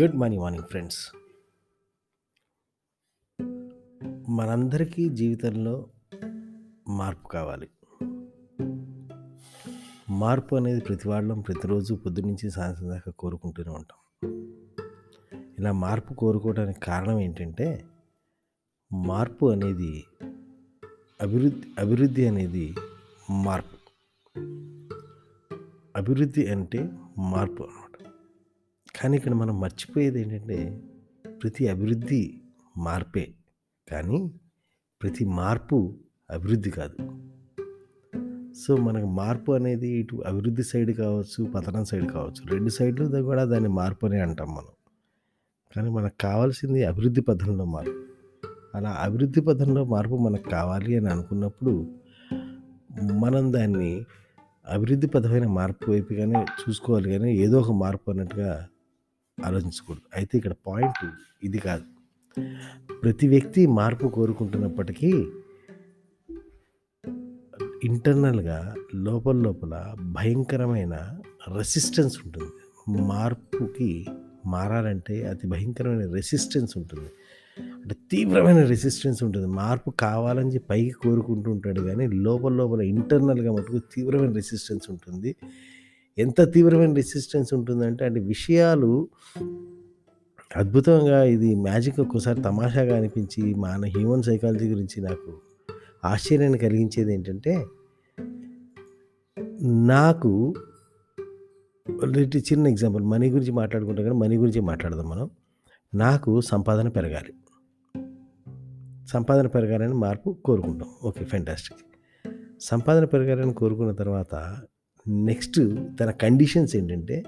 Good 0.00 0.16
morning 0.16 0.42
morning 0.42 0.64
friends. 0.64 1.12
మనందరికీ 4.30 5.08
జీవితంలో 5.08 5.86
మార్పు 6.88 7.28
కావాలి. 7.28 7.68
మార్పు 10.10 10.56
అనేది 10.56 10.80
ప్రతి 10.80 11.08
వాళ్ళం 11.08 11.40
ప్రతిరోజు 11.40 11.94
పొద్దునుంచి 11.94 12.50
సాయంత్రం 12.50 12.88
దాకా 12.88 13.12
కోరుకుంటూనే 13.12 13.70
ఉంటాం. 13.70 14.30
ఇలా 15.58 15.72
మార్పు 15.72 16.14
కోరుకోవడానికి 16.14 16.80
కారణం 16.80 17.20
ఏంటంటే 17.20 17.84
మార్పు 18.92 19.46
అనేది 19.46 20.04
అభివృద్ధి 21.20 21.62
అభివృద్ధి 21.78 22.28
అనేది 22.28 22.74
మార్పు. 23.30 23.76
అభివృద్ధి 25.96 26.46
అంటే 26.46 26.90
మార్పు 27.18 27.62
అనమాట 27.62 27.87
కానీ 29.02 29.16
ఇక్కడ 29.16 29.34
మనం 29.34 29.60
మర్చిపోయేది 29.60 30.20
ఏంటంటే 30.20 30.82
ప్రతి 31.42 31.68
అభివృద్ధి 31.68 32.40
మార్పే 32.76 33.34
కానీ 33.92 34.32
ప్రతి 35.02 35.24
మార్పు 35.24 35.94
అభివృద్ధి 36.30 36.70
కాదు. 36.70 36.96
సో 38.54 38.76
మనకు 38.76 39.06
మార్పు 39.06 39.52
అనేది 39.52 39.88
ఇటు 39.88 40.16
అభివృద్ధి 40.16 40.62
సైడ్ 40.62 40.90
కావచ్చు 40.96 41.44
పతనం 41.44 41.84
సైడ్ 41.84 42.10
కావచ్చు 42.10 42.48
రెండు 42.48 42.70
సైడ్లు 42.70 43.22
కూడా 43.22 43.44
దాన్ని 43.44 43.68
మార్పు 43.68 44.06
అని 44.06 44.20
అంటాం 44.20 44.54
మనం. 44.54 44.72
కానీ 45.76 45.90
మనకు 45.90 46.14
కావాల్సింది 46.20 46.84
అభివృద్ధి 46.84 47.20
పథంలో 47.20 47.64
మార్పు. 47.64 48.04
అలా 48.76 48.90
అభివృద్ధి 48.90 49.40
పథంలో 49.40 49.84
మార్పు 49.84 50.16
మనకు 50.16 50.50
కావాలి 50.50 50.96
అని 50.96 51.08
అనుకున్నప్పుడు 51.08 51.98
మనం 53.12 53.52
దాన్ని 53.52 54.06
అభివృద్ధి 54.68 55.06
పథమైన 55.06 55.46
మార్పు 55.46 55.90
వైపుగానే 55.90 56.44
చూసుకోవాలి 56.60 57.10
కానీ 57.10 57.36
ఏదో 57.36 57.60
ఒక 57.60 57.72
మార్పు 57.72 58.10
అన్నట్టుగా 58.10 58.66
ఆలోచించకూడదు. 59.44 60.02
అయితే 60.16 60.38
ఇక్కడ 60.38 60.52
పాయింట్ 60.66 61.10
ఇది 61.42 61.58
కాదు. 61.58 61.82
ప్రతి 63.02 63.28
వ్యక్తి 63.28 63.66
మార్పు 63.66 64.06
కోరుకుంటున్నప్పటికీ 64.08 65.26
ఇంటర్నల్గా 67.84 68.74
లోపల 68.94 69.36
లోపల 69.36 69.94
భయంకరమైన 70.00 71.20
రెసిస్టెన్స్ 71.56 72.18
ఉంటుంది. 72.24 72.50
మార్పుకి 73.02 74.06
మారాలంటే 74.46 75.26
అతి 75.26 75.46
భయంకరమైన 75.46 76.12
రెసిస్టెన్స్ 76.12 76.78
ఉంటుంది. 76.78 77.10
అంటే 77.60 77.96
తీవ్రమైన 78.10 78.64
రెసిస్టెన్స్ 78.64 79.22
ఉంటుంది. 79.22 79.46
మార్పు 79.46 79.90
కావాలని 79.90 80.54
చెప్పి 80.54 80.66
పైకి 80.70 80.90
కోరుకుంటూ 80.90 81.50
ఉంటాడు 81.50 81.80
కానీ 81.80 82.06
లోపల 82.06 82.52
లోపల 82.52 82.80
ఇంటర్నల్గా 82.80 83.52
మటుకు 83.52 83.78
తీవ్రమైన 83.78 84.32
రెసిస్టెన్స్ 84.32 84.90
ఉంటుంది. 84.90 85.36
ఎంత 86.18 86.52
తీవ్రమైన 86.52 86.94
రెసిస్టెన్స్ 86.94 87.54
ఉంటుందంటే 87.54 88.04
అంటే 88.04 88.20
విషయాలు 88.20 89.08
అద్భుతంగా 90.56 91.24
ఇది 91.24 91.54
మ్యాజిక్ 91.54 92.00
ఒక్కోసారి 92.00 92.42
తమాషాగా 92.42 92.96
అనిపించి 92.96 93.54
మన 93.54 93.84
హ్యూమన్ 93.86 94.22
సైకాలజీ 94.22 94.68
గురించి 94.68 95.00
నాకు 95.00 95.40
ఆశ్చర్యాన్ని 96.04 96.58
కలిగించేది 96.58 97.14
ఏంటంటే 97.14 97.66
నాకు 99.62 100.54
చిన్న 102.36 102.66
ఎగ్జాంపుల్ 102.66 103.04
మనీ 103.04 103.30
గురించి 103.30 103.52
మాట్లాడుకుంటాం 103.52 104.04
కానీ 104.04 104.16
మనీ 104.16 104.36
గురించి 104.36 104.60
మాట్లాడదాం 104.60 105.08
మనం. 105.08 105.30
నాకు 105.94 106.40
సంపాదన 106.40 106.88
పెరగాలి. 106.88 107.32
సంపాదన 109.06 109.46
పెరగాలని 109.46 109.94
మార్పు 109.94 110.38
కోరుకుంటాం. 110.44 110.88
ఓకే 111.04 111.24
ఫెంటాస్టిక్ 111.24 111.80
సంపాదన 112.60 113.04
పెరగాలని 113.04 113.54
కోరుకున్న 113.54 113.92
తర్వాత 113.92 114.56
నెక్స్ట్ 115.08 115.58
తన 116.00 116.10
కండిషన్స్ 116.10 116.76
ఏంటంటే 116.76 117.24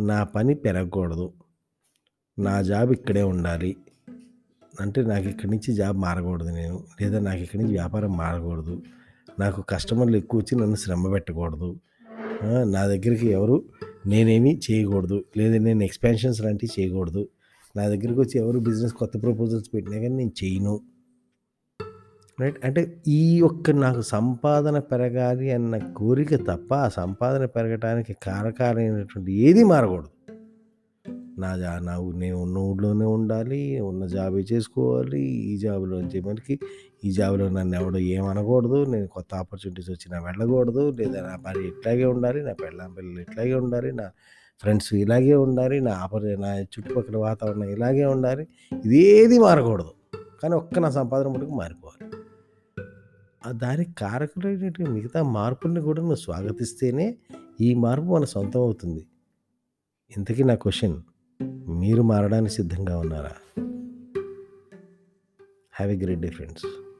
నా 0.00 0.24
పని 0.24 0.54
పెరగకూడదు 0.54 1.32
నా 2.38 2.62
జాబ్ 2.62 2.92
ఇక్కడే 2.92 3.22
ఉండాలి. 3.22 3.76
అంటే 4.80 5.02
నాకు 5.02 5.26
ఇక్కడి 5.28 5.50
నుంచి 5.50 5.74
జాబ్ 5.74 5.98
మారకూడదు 5.98 6.50
నేను 6.50 6.84
లేదా 7.00 7.18
నాకు 7.18 7.38
ఇక్కడి 7.38 7.62
నుంచి 7.62 7.74
వ్యాపారం 7.74 8.16
మారకూడదు 8.16 8.82
నాకు 9.38 9.62
కస్టమర్లు 9.68 10.16
ఎక్కువ 10.16 10.40
వచ్చి 10.40 10.60
నన్ను 10.60 10.76
శ్రమ 10.76 11.10
పెట్టకూడదు 11.12 11.80
నా 12.44 12.86
దగ్గరికి 12.86 13.26
ఎవరు 13.26 13.64
నేనేమి 14.06 14.60
చేయకూడదు 14.70 15.24
లేదా 15.36 15.58
నేను 15.58 15.82
ఎక్స్పాన్షన్స్ 15.82 16.40
లాంటివి 16.40 16.80
చేయకూడదు 16.80 17.28
నా 17.76 17.88
దగ్గరికి 17.88 18.20
వచ్చి 18.20 18.40
ఎవరు 18.40 18.58
బిజినెస్ 18.58 18.92
కొత్త 18.92 19.22
ప్రపోజల్స్ 19.22 19.74
పెట్టినా 19.74 19.96
కానీ 19.96 20.14
నేను 20.16 20.32
చేయను. 20.44 20.80
రైట్? 22.40 22.64
అంటే 22.64 23.02
ఈ 23.08 23.38
యొక్క 23.38 23.70
నాకు 23.70 24.00
సంపాదన 24.00 24.78
పెరగాలి 24.78 25.52
అన్న 25.52 25.78
కోరిక 25.78 26.34
తప్ప 26.34 26.74
ఆ 26.74 26.88
సంపాదన 26.88 27.44
పెరగటానికి 27.44 28.16
కారకాలైనటువంటి 28.22 29.32
ఏది 29.32 29.64
మారకూడదు. 29.64 30.08
నా 31.38 31.56
జా 31.56 31.78
నా 31.78 32.12
నేను 32.14 32.36
ఉన్న 32.42 32.58
ఊళ్ళోనే 32.58 33.04
ఉండాలి 33.04 33.80
ఉన్న 33.80 34.06
జాబే 34.06 34.40
చేసుకోవాలి 34.52 35.20
ఈ 35.20 35.58
జాబ్లో 35.58 36.00
మనకి 36.26 36.58
ఈ 37.04 37.12
జాబ్లో 37.12 37.48
నన్ను 37.48 37.80
ఎవడో 37.80 37.98
ఏమనకూడదు 37.98 38.84
నేను 38.84 39.06
కొత్త 39.06 39.34
ఆపర్చునిటీస్ 39.34 39.90
వచ్చినా 39.90 40.18
వెళ్ళకూడదు 40.18 40.92
లేదా 40.98 41.20
నా 41.20 41.36
పని 41.46 41.66
ఇట్లాగే 41.66 42.04
ఉండాలి 42.04 42.42
నా 42.42 42.52
పెళ్ళాం 42.52 42.92
పిల్లలు 42.92 43.20
ఇట్లాగే 43.20 43.54
ఉండాలి 43.54 43.92
నా 43.92 44.10
ఫ్రెండ్స్ 44.62 44.94
ఇలాగే 44.94 45.34
ఉండాలి 45.34 45.80
నా 45.80 45.90
ఆపర్ 45.90 46.40
నా 46.40 46.58
చుట్టుపక్కల 46.58 47.16
వాతావరణం 47.16 47.68
ఇలాగే 47.68 48.04
ఉండాలి 48.04 48.46
ఇదేది 48.84 49.38
మారకూడదు. 49.38 49.92
కానీ 50.42 50.54
ఒక్క 50.54 50.78
నా 50.78 50.90
సంపాదన 50.90 51.28
మటుకు 51.28 51.50
మారిపోవాలి. 51.50 52.03
దానికి 53.50 53.92
కారకులైనటువంటి 53.92 54.90
మిగతా 54.90 55.22
మార్పుల్ని 55.22 55.80
కూడా 55.80 56.00
నువ్వు 56.00 56.16
స్వాగతిస్తేనే 56.16 57.16
ఈ 57.60 57.74
మార్పు 57.74 58.04
మన 58.04 58.24
సొంతం 58.24 58.60
అవుతుంది. 58.60 59.06
ఇంతకీ 60.16 60.44
నా 60.44 60.54
క్వశ్చన్ 60.54 61.00
మీరు 61.68 62.02
మారడానికి 62.02 62.54
సిద్ధంగా 62.54 62.98
ఉన్నారా? 62.98 63.62
Have 65.74 65.90
a 65.90 65.96
great 65.96 66.20
day 66.20 66.28
friends. 66.28 66.93